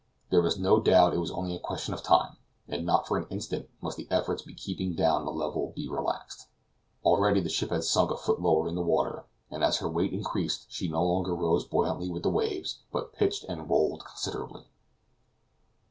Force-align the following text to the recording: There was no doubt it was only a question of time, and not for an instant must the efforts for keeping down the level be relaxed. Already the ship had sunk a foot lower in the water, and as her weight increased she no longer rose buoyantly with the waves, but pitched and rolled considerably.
There 0.31 0.41
was 0.41 0.57
no 0.57 0.79
doubt 0.79 1.13
it 1.13 1.19
was 1.19 1.29
only 1.29 1.53
a 1.55 1.59
question 1.59 1.93
of 1.93 2.01
time, 2.01 2.37
and 2.67 2.83
not 2.83 3.07
for 3.07 3.19
an 3.19 3.27
instant 3.29 3.69
must 3.81 3.97
the 3.97 4.07
efforts 4.09 4.41
for 4.41 4.49
keeping 4.51 4.95
down 4.95 5.25
the 5.25 5.31
level 5.31 5.73
be 5.75 5.87
relaxed. 5.87 6.47
Already 7.05 7.39
the 7.39 7.49
ship 7.49 7.69
had 7.69 7.83
sunk 7.83 8.09
a 8.09 8.17
foot 8.17 8.41
lower 8.41 8.67
in 8.67 8.73
the 8.73 8.81
water, 8.81 9.25
and 9.51 9.63
as 9.63 9.77
her 9.77 9.87
weight 9.87 10.11
increased 10.11 10.65
she 10.71 10.87
no 10.87 11.03
longer 11.05 11.35
rose 11.35 11.65
buoyantly 11.65 12.09
with 12.09 12.23
the 12.23 12.31
waves, 12.31 12.79
but 12.91 13.13
pitched 13.13 13.43
and 13.43 13.69
rolled 13.69 14.03
considerably. 14.03 14.63